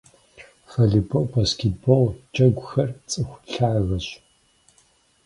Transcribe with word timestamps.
Волейбол, 0.71 1.25
баскетбол 1.31 2.05
джэгухэр 2.33 2.89
цӏыху 3.09 3.39
лъагэщ. 3.51 4.07